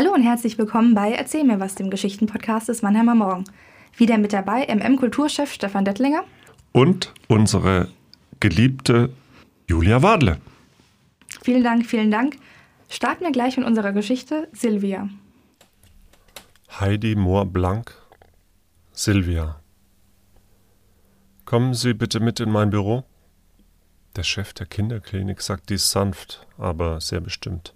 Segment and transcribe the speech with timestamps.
[0.00, 3.44] Hallo und herzlich willkommen bei Erzähl mir was, dem Geschichtenpodcast des Mannheimer Morgen.
[3.98, 6.24] Wieder mit dabei MM-Kulturchef Stefan Dettlinger.
[6.72, 7.88] Und unsere
[8.40, 9.10] geliebte
[9.66, 10.38] Julia Wadle.
[11.42, 12.38] Vielen Dank, vielen Dank.
[12.88, 15.10] Starten wir gleich mit unserer Geschichte Silvia.
[16.80, 17.92] Heidi Mohr-Blank,
[18.92, 19.60] Silvia.
[21.44, 23.04] Kommen Sie bitte mit in mein Büro.
[24.16, 27.74] Der Chef der Kinderklinik sagt dies sanft, aber sehr bestimmt.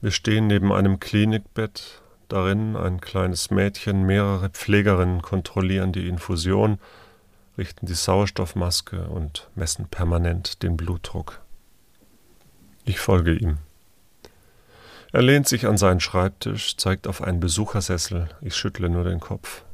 [0.00, 6.78] Wir stehen neben einem Klinikbett, darin ein kleines Mädchen, mehrere Pflegerinnen kontrollieren die Infusion,
[7.56, 11.40] richten die Sauerstoffmaske und messen permanent den Blutdruck.
[12.84, 13.58] Ich folge ihm.
[15.10, 19.64] Er lehnt sich an seinen Schreibtisch, zeigt auf einen Besuchersessel, ich schüttle nur den Kopf.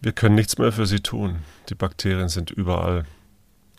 [0.00, 3.04] Wir können nichts mehr für sie tun, die Bakterien sind überall,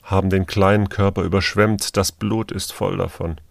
[0.03, 3.41] haben den kleinen Körper überschwemmt, das Blut ist voll davon.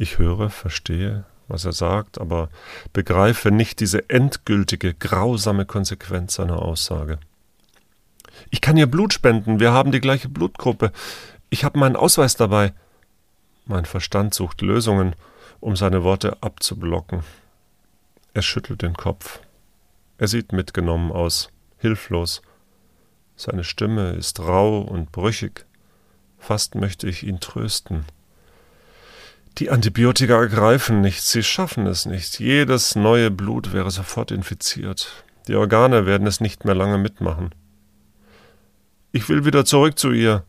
[0.00, 2.48] Ich höre, verstehe, was er sagt, aber
[2.94, 7.18] begreife nicht diese endgültige, grausame Konsequenz seiner Aussage.
[8.48, 10.90] Ich kann ihr Blut spenden, wir haben die gleiche Blutgruppe.
[11.50, 12.72] Ich habe meinen Ausweis dabei.
[13.66, 15.14] Mein Verstand sucht Lösungen,
[15.60, 17.22] um seine Worte abzublocken.
[18.32, 19.40] Er schüttelt den Kopf.
[20.16, 22.40] Er sieht mitgenommen aus, hilflos.
[23.36, 25.66] Seine Stimme ist rau und brüchig.
[26.38, 28.06] Fast möchte ich ihn trösten.
[29.58, 32.40] Die Antibiotika ergreifen nicht, sie schaffen es nicht.
[32.40, 35.24] Jedes neue Blut wäre sofort infiziert.
[35.48, 37.54] Die Organe werden es nicht mehr lange mitmachen.
[39.12, 40.44] Ich will wieder zurück zu ihr.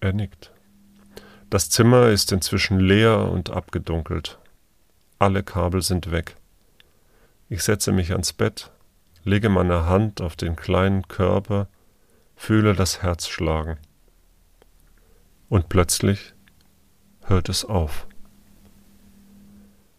[0.00, 0.50] Er nickt.
[1.50, 4.38] Das Zimmer ist inzwischen leer und abgedunkelt.
[5.18, 6.36] Alle Kabel sind weg.
[7.48, 8.70] Ich setze mich ans Bett,
[9.24, 11.68] lege meine Hand auf den kleinen Körper,
[12.36, 13.76] fühle das Herz schlagen.
[15.48, 16.32] Und plötzlich
[17.30, 18.06] hört es auf.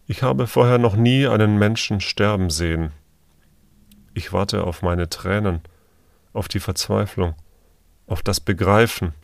[0.06, 2.92] Ich habe vorher noch nie einen Menschen sterben sehen.
[4.14, 5.62] Ich warte auf meine Tränen,
[6.34, 7.34] auf die Verzweiflung,
[8.06, 9.14] auf das Begreifen.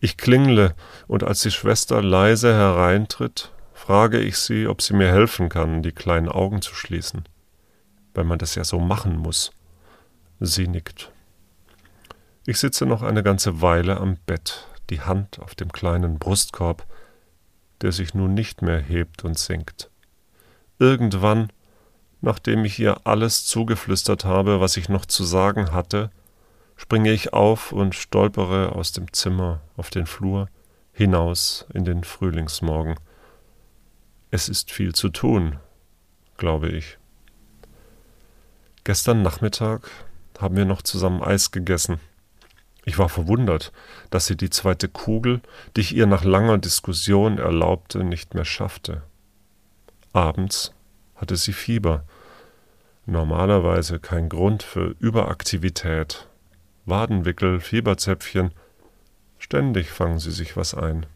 [0.00, 0.74] Ich klingle,
[1.06, 5.92] und als die Schwester leise hereintritt, frage ich sie, ob sie mir helfen kann, die
[5.92, 7.24] kleinen Augen zu schließen,
[8.14, 9.52] weil man das ja so machen muss.
[10.40, 11.12] Sie nickt.
[12.46, 16.86] Ich sitze noch eine ganze Weile am Bett, die Hand auf dem kleinen Brustkorb,
[17.82, 19.90] der sich nun nicht mehr hebt und sinkt.
[20.78, 21.50] Irgendwann,
[22.20, 26.10] nachdem ich ihr alles zugeflüstert habe, was ich noch zu sagen hatte,
[26.76, 30.48] springe ich auf und stolpere aus dem Zimmer auf den Flur
[30.92, 32.96] hinaus in den Frühlingsmorgen.
[34.30, 35.58] Es ist viel zu tun,
[36.36, 36.98] glaube ich.
[38.84, 39.90] Gestern Nachmittag
[40.38, 42.00] haben wir noch zusammen Eis gegessen.
[42.84, 43.72] Ich war verwundert,
[44.10, 45.40] dass sie die zweite Kugel,
[45.76, 49.02] die ich ihr nach langer Diskussion erlaubte, nicht mehr schaffte.
[50.12, 50.72] Abends
[51.14, 52.04] hatte sie Fieber.
[53.06, 56.26] Normalerweise kein Grund für Überaktivität.
[56.86, 58.52] Wadenwickel, Fieberzäpfchen.
[59.38, 61.06] Ständig fangen sie sich was ein.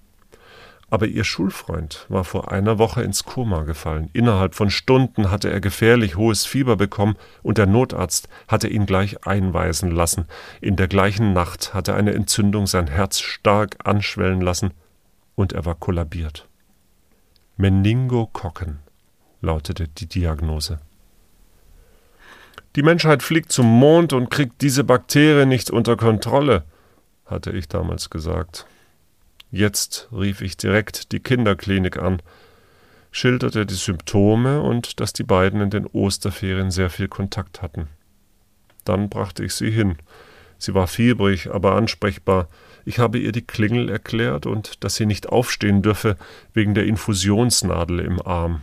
[0.90, 4.10] Aber ihr Schulfreund war vor einer Woche ins Koma gefallen.
[4.12, 9.26] Innerhalb von Stunden hatte er gefährlich hohes Fieber bekommen und der Notarzt hatte ihn gleich
[9.26, 10.26] einweisen lassen.
[10.60, 14.72] In der gleichen Nacht hatte eine Entzündung sein Herz stark anschwellen lassen
[15.34, 16.48] und er war kollabiert.
[17.56, 18.80] Meningokokken
[19.40, 20.80] lautete die Diagnose.
[22.76, 26.64] Die Menschheit fliegt zum Mond und kriegt diese Bakterie nicht unter Kontrolle,
[27.26, 28.66] hatte ich damals gesagt.
[29.54, 32.20] Jetzt rief ich direkt die Kinderklinik an,
[33.12, 37.86] schilderte die Symptome und dass die beiden in den Osterferien sehr viel Kontakt hatten.
[38.84, 39.94] Dann brachte ich sie hin.
[40.58, 42.48] Sie war fiebrig, aber ansprechbar.
[42.84, 46.16] Ich habe ihr die Klingel erklärt und dass sie nicht aufstehen dürfe
[46.52, 48.62] wegen der Infusionsnadel im Arm.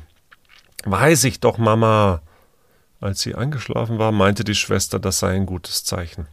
[0.83, 2.21] Weiß ich doch, Mama.
[2.99, 6.27] Als sie eingeschlafen war, meinte die Schwester, das sei ein gutes Zeichen.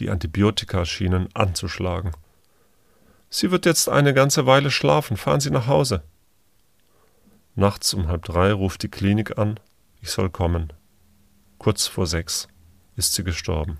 [0.00, 2.10] Die Antibiotika schienen anzuschlagen.
[3.38, 5.18] Sie wird jetzt eine ganze Weile schlafen.
[5.18, 6.02] Fahren Sie nach Hause.
[7.54, 9.60] Nachts um halb drei ruft die Klinik an,
[10.00, 10.72] ich soll kommen.
[11.58, 12.48] Kurz vor sechs
[12.96, 13.76] ist sie gestorben.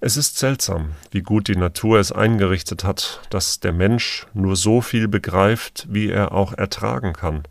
[0.00, 4.80] Es ist seltsam, wie gut die Natur es eingerichtet hat, dass der Mensch nur so
[4.80, 7.44] viel begreift, wie er auch ertragen kann.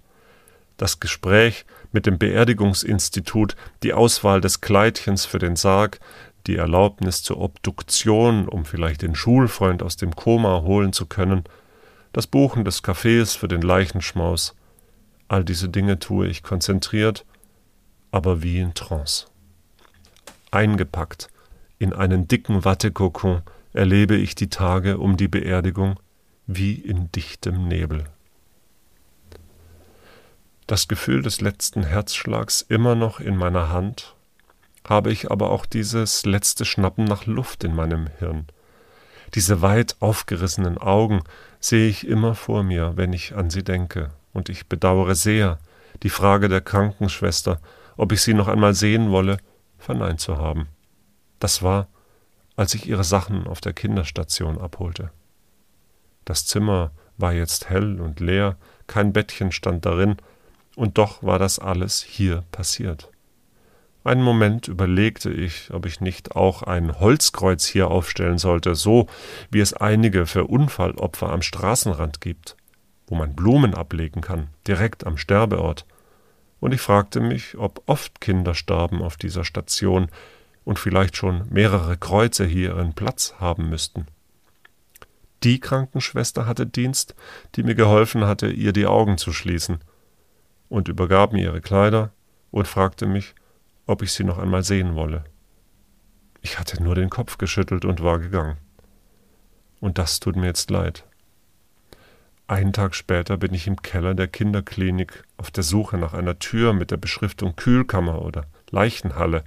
[0.76, 6.02] Das Gespräch mit dem Beerdigungsinstitut, die Auswahl des Kleidchens für den Sarg,
[6.48, 11.44] die Erlaubnis zur Obduktion, um vielleicht den Schulfreund aus dem Koma holen zu können,
[12.14, 14.56] das Buchen des Kaffees für den Leichenschmaus.
[15.28, 17.26] All diese Dinge tue ich konzentriert,
[18.12, 19.28] aber wie in Trance.
[20.52, 21.30] Eingepackt
[21.78, 23.42] in einen dicken Wattekokon
[23.74, 26.00] erlebe ich die Tage um die Beerdigung
[26.48, 28.06] wie in dichtem Nebel.
[30.68, 34.17] das Gefühl des letzten Herzschlags immer noch in meiner Hand,
[34.88, 38.48] habe ich aber auch dieses letzte Schnappen nach Luft in meinem Hirn.
[39.36, 41.22] Diese weit aufgerissenen Augen
[41.60, 45.60] sehe ich immer vor mir, wenn ich an sie denke, und ich bedauere sehr,
[46.04, 47.60] die Frage der Krankenschwester,
[47.98, 49.38] ob ich sie noch einmal sehen wolle,
[49.78, 50.68] verneint zu haben.
[51.40, 51.88] Das war,
[52.56, 55.12] als ich ihre Sachen auf der Kinderstation abholte.
[56.24, 60.18] Das Zimmer war jetzt hell und leer, kein Bettchen stand darin,
[60.76, 63.10] und doch war das alles hier passiert.
[64.08, 69.08] Einen Moment überlegte ich, ob ich nicht auch ein Holzkreuz hier aufstellen sollte, so
[69.52, 72.56] wie es einige für Unfallopfer am Straßenrand gibt,
[73.08, 75.86] wo man Blumen ablegen kann, direkt am Sterbeort.
[76.62, 80.08] Und ich fragte mich, ob oft Kinder starben auf dieser Station
[80.64, 84.08] und vielleicht schon mehrere Kreuze hier ihren Platz haben müssten.
[85.44, 87.14] Die Krankenschwester hatte Dienst,
[87.56, 89.80] die mir geholfen hatte, ihr die Augen zu schließen
[90.70, 92.14] und übergab mir ihre Kleider
[92.52, 93.36] und fragte mich,
[93.88, 95.24] ob ich sie noch einmal sehen wolle.
[96.42, 98.58] Ich hatte nur den Kopf geschüttelt und war gegangen.
[99.80, 101.06] Und das tut mir jetzt leid.
[102.48, 106.74] Einen Tag später bin ich im Keller der Kinderklinik auf der Suche nach einer Tür
[106.74, 109.44] mit der Beschriftung Kühlkammer oder Leichenhalle.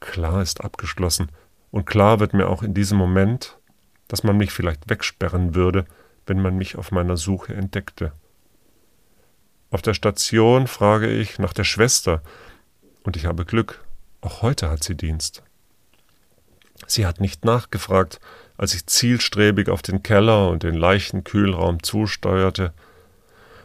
[0.00, 1.30] Klar ist abgeschlossen,
[1.70, 3.58] und klar wird mir auch in diesem Moment,
[4.06, 5.86] dass man mich vielleicht wegsperren würde,
[6.26, 8.12] wenn man mich auf meiner Suche entdeckte.
[9.70, 12.22] Auf der Station frage ich nach der Schwester,
[13.08, 13.82] und ich habe Glück,
[14.20, 15.42] auch heute hat sie Dienst.
[16.86, 18.20] Sie hat nicht nachgefragt,
[18.58, 22.74] als ich zielstrebig auf den Keller und den Leichenkühlraum zusteuerte,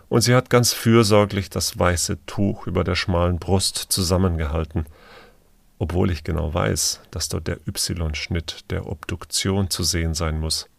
[0.08, 4.86] und sie hat ganz fürsorglich das weiße Tuch über der schmalen Brust zusammengehalten,
[5.78, 10.70] obwohl ich genau weiß, dass dort der Y-Schnitt der Obduktion zu sehen sein muss.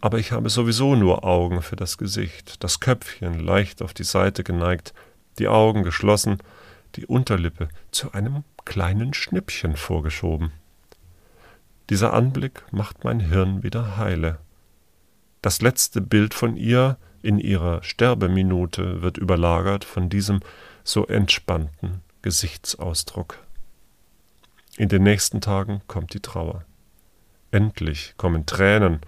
[0.00, 4.42] Aber ich habe sowieso nur Augen für das Gesicht, das Köpfchen leicht auf die Seite
[4.42, 4.94] geneigt,
[5.38, 6.38] die Augen geschlossen,
[6.96, 10.52] die Unterlippe zu einem kleinen Schnippchen vorgeschoben.
[11.88, 14.38] Dieser Anblick macht mein Hirn wieder heile.
[15.42, 20.40] Das letzte Bild von ihr in ihrer Sterbeminute wird überlagert von diesem
[20.84, 23.38] so entspannten Gesichtsausdruck.
[24.76, 26.64] In den nächsten Tagen kommt die Trauer.
[27.50, 29.00] Endlich kommen Tränen,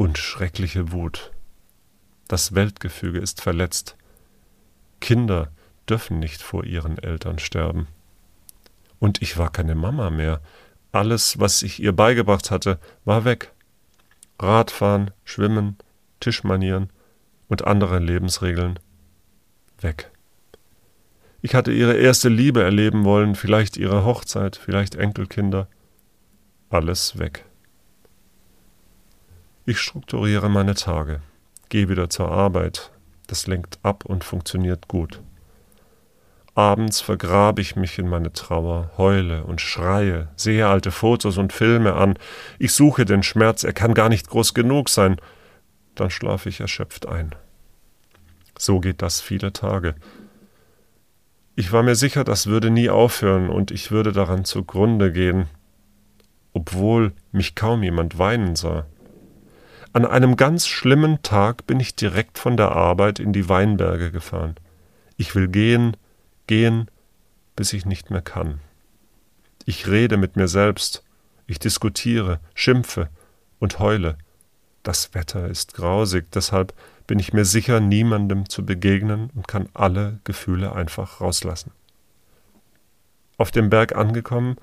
[0.00, 1.30] und schreckliche Wut.
[2.26, 3.98] Das Weltgefüge ist verletzt.
[4.98, 5.48] Kinder
[5.88, 7.88] dürfen nicht vor ihren Eltern sterben.
[8.98, 10.40] Und ich war keine Mama mehr.
[10.92, 13.52] Alles, was ich ihr beigebracht hatte, war weg.
[14.38, 15.76] Radfahren, Schwimmen,
[16.20, 16.90] Tischmanieren
[17.48, 18.78] und andere Lebensregeln
[19.80, 20.10] weg.
[21.42, 25.68] Ich hatte ihre erste Liebe erleben wollen, vielleicht ihre Hochzeit, vielleicht Enkelkinder.
[26.68, 27.44] Alles weg.
[29.64, 31.20] Ich strukturiere meine Tage,
[31.68, 32.90] gehe wieder zur Arbeit,
[33.26, 35.20] das lenkt ab und funktioniert gut.
[36.54, 41.94] Abends vergrabe ich mich in meine Trauer, heule und schreie, sehe alte Fotos und Filme
[41.94, 42.18] an,
[42.58, 45.16] ich suche den Schmerz, er kann gar nicht groß genug sein,
[45.94, 47.34] dann schlafe ich erschöpft ein.
[48.58, 49.94] So geht das viele Tage.
[51.54, 55.46] Ich war mir sicher, das würde nie aufhören und ich würde daran zugrunde gehen,
[56.52, 58.86] obwohl mich kaum jemand weinen sah.
[59.92, 64.54] An einem ganz schlimmen Tag bin ich direkt von der Arbeit in die Weinberge gefahren.
[65.16, 65.96] Ich will gehen,
[66.50, 66.90] gehen,
[67.54, 68.58] bis ich nicht mehr kann.
[69.66, 71.04] Ich rede mit mir selbst,
[71.46, 73.08] ich diskutiere, schimpfe
[73.60, 74.18] und heule.
[74.82, 76.74] Das Wetter ist grausig, deshalb
[77.06, 81.70] bin ich mir sicher, niemandem zu begegnen und kann alle Gefühle einfach rauslassen.
[83.38, 84.56] Auf dem Berg angekommen,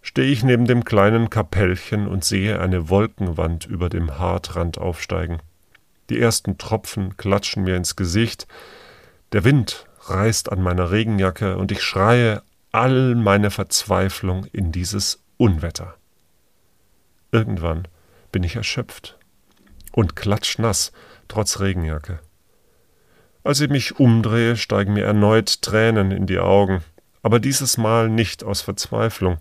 [0.00, 5.40] stehe ich neben dem kleinen Kapellchen und sehe eine Wolkenwand über dem Hartrand aufsteigen.
[6.08, 8.48] Die ersten Tropfen klatschen mir ins Gesicht,
[9.32, 15.94] der Wind reißt an meiner Regenjacke und ich schreie all meine Verzweiflung in dieses Unwetter.
[17.32, 17.88] Irgendwann
[18.32, 19.18] bin ich erschöpft
[19.92, 20.92] und klatschnass
[21.28, 22.20] trotz Regenjacke.
[23.42, 26.82] Als ich mich umdrehe, steigen mir erneut Tränen in die Augen,
[27.22, 29.38] aber dieses Mal nicht aus Verzweiflung,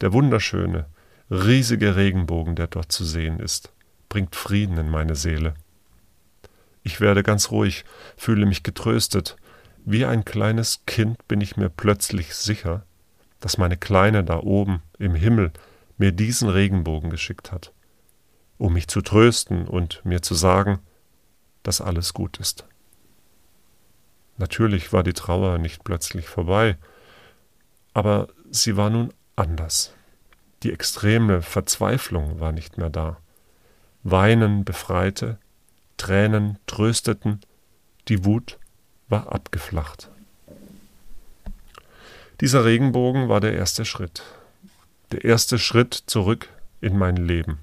[0.00, 0.86] der wunderschöne,
[1.30, 3.72] riesige Regenbogen, der dort zu sehen ist,
[4.08, 5.54] bringt Frieden in meine Seele.
[6.82, 7.84] Ich werde ganz ruhig,
[8.16, 9.36] fühle mich getröstet.
[9.90, 12.84] Wie ein kleines Kind bin ich mir plötzlich sicher,
[13.40, 15.50] dass meine Kleine da oben im Himmel
[15.96, 17.72] mir diesen Regenbogen geschickt hat,
[18.58, 20.80] um mich zu trösten und mir zu sagen,
[21.62, 22.66] dass alles gut ist.
[24.36, 26.76] Natürlich war die Trauer nicht plötzlich vorbei,
[27.94, 29.94] aber sie war nun anders.
[30.64, 33.16] Die extreme Verzweiflung war nicht mehr da.
[34.02, 35.38] Weinen befreite,
[35.96, 37.40] Tränen trösteten,
[38.08, 38.58] die Wut
[39.08, 40.10] war abgeflacht.
[42.40, 44.22] Dieser Regenbogen war der erste Schritt.
[45.12, 46.48] Der erste Schritt zurück
[46.80, 47.58] in mein Leben.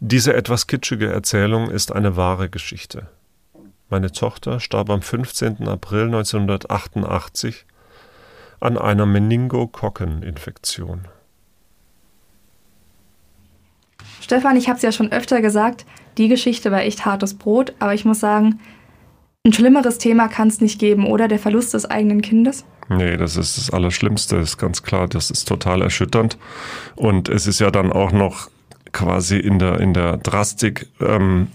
[0.00, 3.08] Diese etwas kitschige Erzählung ist eine wahre Geschichte.
[3.90, 5.66] Meine Tochter starb am 15.
[5.66, 7.66] April 1988
[8.60, 11.08] an einer Meningokokkeninfektion.
[14.28, 15.86] Stefan, ich habe es ja schon öfter gesagt,
[16.18, 18.60] die Geschichte war echt hartes Brot, aber ich muss sagen,
[19.46, 21.28] ein schlimmeres Thema kann es nicht geben, oder?
[21.28, 22.66] Der Verlust des eigenen Kindes?
[22.90, 25.08] Nee, das ist das Allerschlimmste, ist ganz klar.
[25.08, 26.36] Das ist total erschütternd.
[26.94, 28.50] Und es ist ja dann auch noch
[28.92, 31.46] quasi in der, in der Drastik ähm,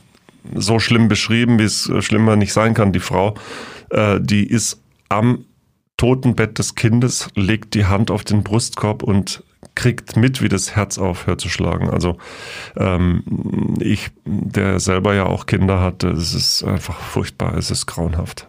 [0.56, 2.92] so schlimm beschrieben, wie es schlimmer nicht sein kann.
[2.92, 3.36] Die Frau,
[3.92, 5.46] äh, die ist am
[5.98, 9.44] Totenbett des Kindes, legt die Hand auf den Brustkorb und
[9.75, 11.89] kriegt mit, wie das Herz aufhört zu schlagen.
[11.89, 12.17] Also
[12.77, 13.24] ähm,
[13.79, 18.48] ich, der selber ja auch Kinder hatte, es ist einfach furchtbar, es ist grauenhaft.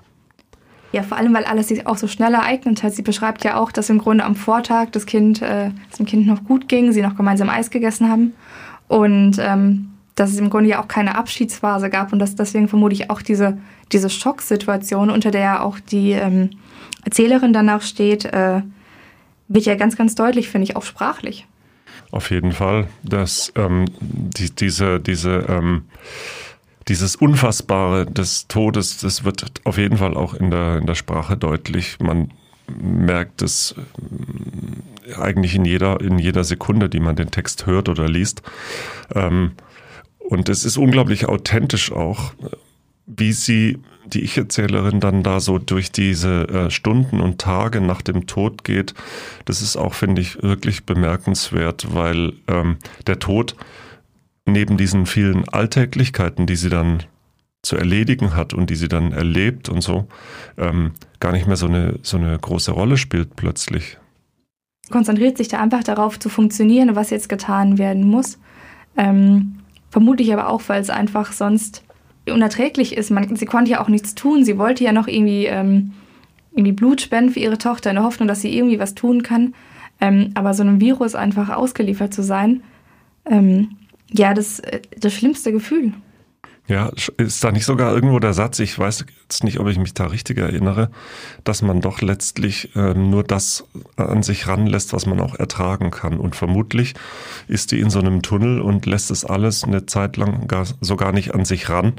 [0.92, 2.94] Ja, vor allem, weil alles sich auch so schnell ereignet hat.
[2.94, 6.26] Sie beschreibt ja auch, dass im Grunde am Vortag das Kind, äh, es dem Kind
[6.26, 8.33] noch gut ging, sie noch gemeinsam Eis gegessen haben
[8.87, 12.94] und ähm, dass es im Grunde ja auch keine Abschiedsphase gab und dass deswegen vermute
[12.94, 13.59] ich auch diese,
[13.90, 16.50] diese Schocksituation, unter der ja auch die ähm,
[17.04, 18.62] Erzählerin danach steht, äh,
[19.49, 21.47] wird ja ganz, ganz deutlich, finde ich, auch sprachlich.
[22.11, 25.85] Auf jeden Fall, dass ähm, die, diese, diese, ähm,
[26.89, 31.37] dieses Unfassbare des Todes, das wird auf jeden Fall auch in der, in der Sprache
[31.37, 31.99] deutlich.
[32.01, 32.31] Man
[32.69, 33.75] merkt es
[35.07, 38.43] äh, eigentlich in jeder, in jeder Sekunde, die man den Text hört oder liest.
[39.15, 39.53] Ähm,
[40.19, 42.33] und es ist unglaublich authentisch auch,
[43.07, 48.27] wie sie, die Ich-Erzählerin, dann da so durch diese äh, Stunden und Tage nach dem
[48.27, 48.95] Tod geht.
[49.45, 53.57] Das ist auch, finde ich, wirklich bemerkenswert, weil ähm, der Tod
[54.47, 57.03] neben diesen vielen Alltäglichkeiten, die sie dann
[57.63, 60.07] zu erledigen hat und die sie dann erlebt und so,
[60.59, 63.99] ähm, gar nicht mehr so eine, so eine große Rolle spielt plötzlich.
[64.91, 68.39] Konzentriert sich da einfach darauf zu funktionieren, was jetzt getan werden muss.
[68.97, 71.84] Ähm, vermute ich aber auch, weil es einfach sonst
[72.28, 73.11] unerträglich ist.
[73.11, 74.45] Man, sie konnte ja auch nichts tun.
[74.45, 75.93] Sie wollte ja noch irgendwie, ähm,
[76.52, 79.54] irgendwie Blut spenden für ihre Tochter in der Hoffnung, dass sie irgendwie was tun kann.
[80.00, 82.62] Ähm, aber so einem Virus einfach ausgeliefert zu sein,
[83.26, 83.76] ähm,
[84.11, 85.93] ja, das äh, das schlimmste Gefühl.
[86.66, 89.92] Ja, ist da nicht sogar irgendwo der Satz, ich weiß jetzt nicht, ob ich mich
[89.92, 90.90] da richtig erinnere,
[91.44, 93.64] dass man doch letztlich äh, nur das
[93.97, 96.18] an sich ranlässt, was man auch ertragen kann.
[96.18, 96.94] Und vermutlich
[97.49, 100.97] ist die in so einem Tunnel und lässt es alles eine Zeit lang gar, so
[100.97, 101.94] gar nicht an sich ran.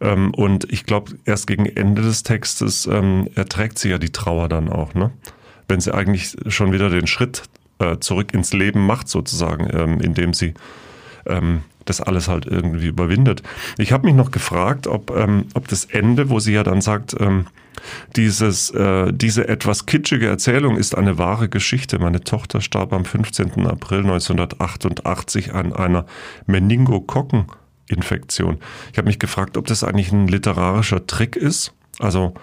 [0.00, 4.48] Ähm, und ich glaube, erst gegen Ende des Textes ähm, erträgt sie ja die Trauer
[4.48, 5.10] dann auch, ne?
[5.66, 7.42] Wenn sie eigentlich schon wieder den Schritt
[7.80, 10.54] äh, zurück ins Leben macht, sozusagen, ähm, indem sie
[11.26, 13.42] ähm, das alles halt irgendwie überwindet.
[13.78, 17.16] Ich habe mich noch gefragt, ob, ähm, ob das Ende, wo sie ja dann sagt,
[17.18, 17.46] ähm,
[18.16, 21.98] dieses, äh, diese etwas kitschige Erzählung ist eine wahre Geschichte.
[21.98, 23.66] Meine Tochter starb am 15.
[23.66, 26.06] April 1988 an einer
[26.46, 28.58] Meningokokkeninfektion.
[28.92, 31.72] Ich habe mich gefragt, ob das eigentlich ein literarischer Trick ist.
[31.98, 32.34] Also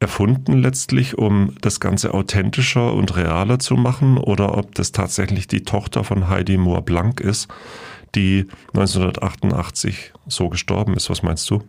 [0.00, 5.62] erfunden letztlich, um das Ganze authentischer und realer zu machen, oder ob das tatsächlich die
[5.62, 7.48] Tochter von Heidi Moore Blank ist
[8.14, 11.10] die 1988 so gestorben ist.
[11.10, 11.62] Was meinst du?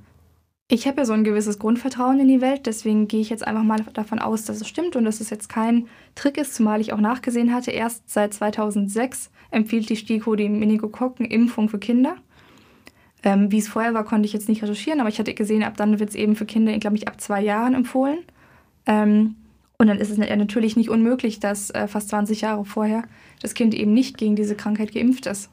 [0.68, 3.62] Ich habe ja so ein gewisses Grundvertrauen in die Welt, deswegen gehe ich jetzt einfach
[3.62, 6.92] mal davon aus, dass es stimmt und dass es jetzt kein Trick ist, zumal ich
[6.92, 12.16] auch nachgesehen hatte, erst seit 2006 empfiehlt die STIKO die Meningokokken-Impfung für Kinder.
[13.22, 15.78] Ähm, wie es vorher war, konnte ich jetzt nicht recherchieren, aber ich hatte gesehen, ab
[15.78, 18.20] dann wird es eben für Kinder, glaube ich, ab zwei Jahren empfohlen.
[18.88, 19.36] Ähm,
[19.78, 23.04] und dann ist es natürlich nicht unmöglich, dass äh, fast 20 Jahre vorher
[23.42, 25.50] das Kind eben nicht gegen diese Krankheit geimpft ist.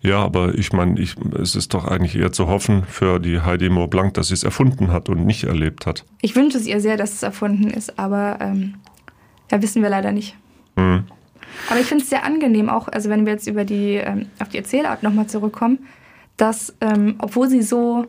[0.00, 3.68] Ja, aber ich meine, ich, es ist doch eigentlich eher zu hoffen für die Heidi
[3.68, 6.04] Moore Blanc, dass sie es erfunden hat und nicht erlebt hat.
[6.20, 8.74] Ich wünsche es ihr sehr, dass es erfunden ist, aber ähm,
[9.50, 10.36] ja, wissen wir leider nicht.
[10.76, 11.04] Mhm.
[11.70, 14.48] Aber ich finde es sehr angenehm, auch, also wenn wir jetzt über die, ähm, auf
[14.48, 15.78] die Erzählart nochmal zurückkommen,
[16.36, 18.06] dass, ähm, obwohl sie so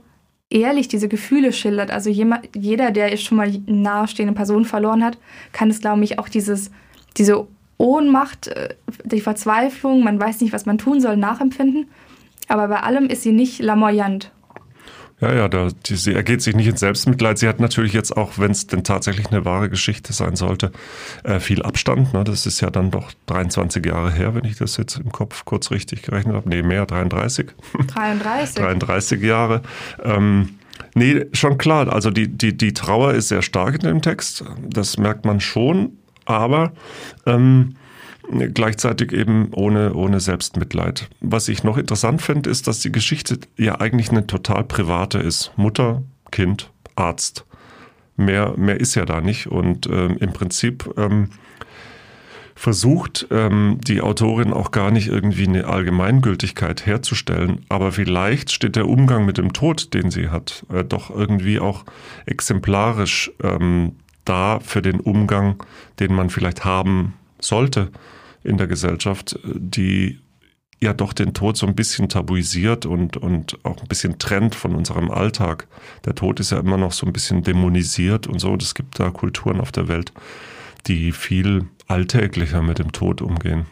[0.50, 5.18] ehrlich diese Gefühle schildert, also jemand, jeder, der schon mal eine nahestehende Person verloren hat,
[5.52, 6.72] kann es, glaube ich, auch dieses,
[7.18, 7.46] diese
[7.78, 11.88] Ohnmacht, äh, die Verzweiflung, man weiß nicht, was man tun soll, nachempfinden.
[12.48, 14.32] Aber bei allem ist sie nicht lamoyant.
[15.24, 17.38] Ja, ja, da, die, sie ergeht sich nicht ins Selbstmitleid.
[17.38, 20.74] Sie hat natürlich jetzt auch, wenn es denn tatsächlich eine wahre Geschichte sein sollte,
[21.24, 22.14] äh, viel Abstand.
[22.14, 22.26] Ne?
[22.26, 25.72] Das ist ja dann doch 23 Jahre her, wenn ich das jetzt im Kopf kurz
[25.72, 26.50] richtig gerechnet habe.
[26.50, 27.52] Nee, mehr, 33.
[27.88, 28.56] 33.
[28.56, 29.62] 33 Jahre.
[30.04, 30.58] Ähm,
[30.94, 31.88] nee, schon klar.
[31.94, 34.44] Also die, die, die Trauer ist sehr stark in dem Text.
[34.68, 36.74] Das merkt man schon aber
[37.26, 37.76] ähm,
[38.54, 41.10] gleichzeitig eben ohne, ohne Selbstmitleid.
[41.20, 45.52] Was ich noch interessant finde, ist, dass die Geschichte ja eigentlich eine total private ist.
[45.56, 47.46] Mutter, Kind, Arzt.
[48.16, 49.48] Mehr, mehr ist ja da nicht.
[49.48, 51.30] Und ähm, im Prinzip ähm,
[52.56, 58.88] versucht ähm, die Autorin auch gar nicht irgendwie eine Allgemeingültigkeit herzustellen, aber vielleicht steht der
[58.88, 61.84] Umgang mit dem Tod, den sie hat, äh, doch irgendwie auch
[62.26, 65.64] exemplarisch ähm, da für den Umgang,
[66.00, 67.92] den man vielleicht haben sollte
[68.44, 70.20] in der Gesellschaft, die
[70.82, 74.76] ja doch den Tod so ein bisschen tabuisiert und, und auch ein bisschen trennt von
[74.76, 75.68] unserem Alltag.
[76.06, 78.56] Der Tod ist ja immer noch so ein bisschen dämonisiert und so.
[78.56, 80.12] Es gibt da Kulturen auf der Welt,
[80.88, 83.66] die viel alltäglicher mit dem Tod umgehen.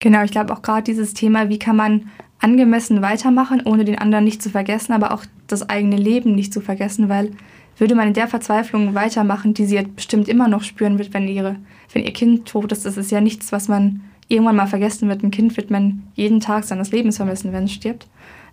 [0.00, 4.24] Genau, ich glaube auch gerade dieses Thema, wie kann man angemessen weitermachen, ohne den anderen
[4.24, 7.32] nicht zu vergessen, aber auch das eigene Leben nicht zu vergessen, weil
[7.80, 11.56] würde man in der Verzweiflung weitermachen, die sie bestimmt immer noch spüren wird, wenn, ihre,
[11.92, 15.22] wenn ihr Kind tot ist, das ist ja nichts, was man irgendwann mal vergessen wird.
[15.22, 18.06] Ein Kind wird man jeden Tag seines Lebens vermissen, wenn es stirbt.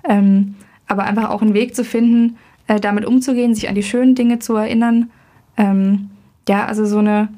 [0.08, 0.56] Ähm,
[0.88, 4.40] aber einfach auch einen Weg zu finden, äh, damit umzugehen, sich an die schönen Dinge
[4.40, 5.12] zu erinnern.
[5.58, 6.10] Ähm,
[6.48, 7.30] ja, also so eine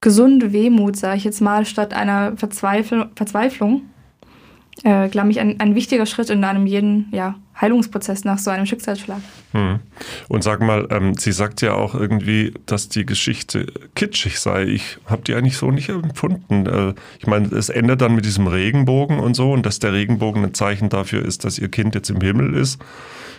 [0.00, 3.82] gesunde Wehmut, sage ich jetzt mal, statt einer Verzweifl Verzweiflung,
[4.84, 8.66] äh, glaube ich, ein, ein wichtiger Schritt in einem jeden ja, Heilungsprozess nach so einem
[8.66, 9.20] Schicksalsschlag.
[9.52, 9.80] Hm.
[10.28, 14.64] Und sag mal, ähm, sie sagt ja auch irgendwie, dass die Geschichte kitschig sei.
[14.64, 16.66] Ich habe die eigentlich so nicht empfunden.
[16.66, 20.44] Äh, ich meine, es endet dann mit diesem Regenbogen und so und dass der Regenbogen
[20.44, 22.80] ein Zeichen dafür ist, dass ihr Kind jetzt im Himmel ist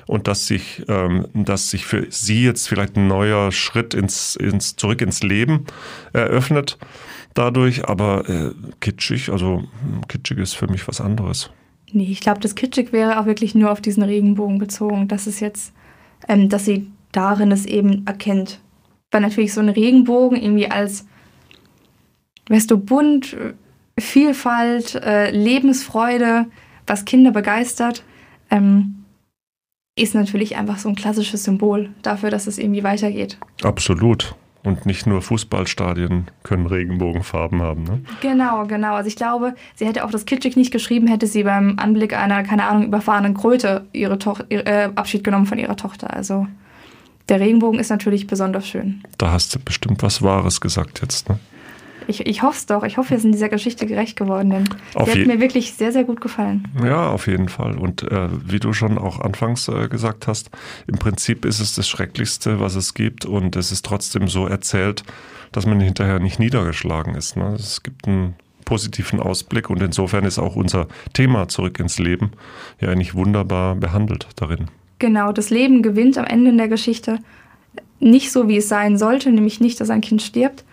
[0.08, 4.75] und dass sich, ähm, dass sich für sie jetzt vielleicht ein neuer Schritt ins, ins
[4.75, 5.65] zurück ins Leben
[6.13, 6.77] eröffnet
[7.33, 11.50] dadurch, aber äh, kitschig, also hm, kitschig ist für mich was anderes.
[11.91, 15.39] Nee, ich glaube, das kitschig wäre auch wirklich nur auf diesen Regenbogen bezogen, dass es
[15.39, 15.74] jetzt,
[16.27, 18.59] ähm, dass sie darin es eben erkennt.
[19.12, 21.07] Weil natürlich so ein Regenbogen irgendwie als,
[22.50, 23.36] weißt du, bunt,
[23.98, 26.45] Vielfalt, äh, Lebensfreude,
[26.86, 28.03] was Kinder begeistert,
[28.50, 29.03] ähm,
[29.98, 33.38] ist natürlich einfach so ein klassisches Symbol dafür, dass es irgendwie weitergeht.
[33.63, 34.36] Absolut.
[34.61, 38.01] Und nicht nur Fußballstadien können Regenbogenfarben haben, ne?
[38.21, 38.95] Genau, genau.
[38.95, 42.43] Also ich glaube, sie hätte auch das kitschig nicht geschrieben, hätte sie beim Anblick einer,
[42.43, 46.13] keine Ahnung, überfahrenen Kröte ihre Toch äh, Abschied genommen von ihrer Tochter.
[46.13, 46.45] Also
[47.29, 49.01] der Regenbogen ist natürlich besonders schön.
[49.17, 51.39] Da hast du bestimmt was Wahres gesagt jetzt, ne?
[52.10, 52.84] Ich, ich hoffe es doch.
[52.84, 55.91] Ich hoffe, wir sind dieser Geschichte gerecht geworden, denn auf sie hat mir wirklich sehr,
[55.91, 56.67] sehr gut gefallen.
[56.84, 57.78] Ja, auf jeden Fall.
[57.78, 60.50] Und äh, wie du schon auch anfangs äh, gesagt hast,
[60.88, 63.26] im Prinzip ist es das Schrecklichste, was es gibt.
[63.26, 65.04] Und es ist trotzdem so erzählt,
[65.52, 67.38] dass man hinterher nicht niedergeschlagen ist.
[67.38, 67.54] Ne?
[67.54, 68.34] Es gibt einen
[68.65, 72.32] positiven Ausblick und insofern ist auch unser Thema zurück ins Leben
[72.82, 74.65] ja eigentlich wunderbar behandelt darin.
[74.98, 77.19] Genau, das Leben gewinnt am Ende in der Geschichte
[78.00, 80.63] nicht so, wie es sein sollte, nämlich nicht, dass ein Kind stirbt,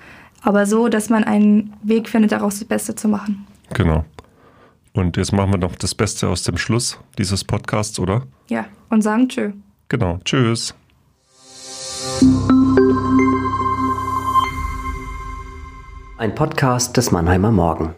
[0.46, 3.46] aber so, dass man einen Weg findet, daraus das Beste zu machen.
[3.74, 4.04] Genau.
[4.92, 8.22] Und jetzt machen wir noch das Beste aus dem Schluss dieses Podcasts, oder?
[8.48, 9.50] Ja, und sagen Tschö.
[9.88, 10.72] Genau, Tschüss.
[16.16, 17.96] Ein Podcast des Mannheimer Morgen.